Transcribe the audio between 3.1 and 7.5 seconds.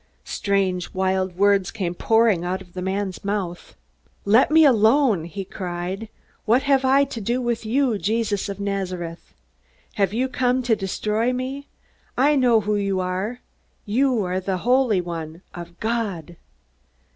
mouth. "Let me alone!" he cried. "What have I to do